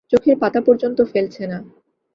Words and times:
চোখের 0.11 0.35
পাতা 0.39 0.59
পর্যন্ত 0.61 0.99
ফেলছে 1.03 1.43
না। 1.47 1.57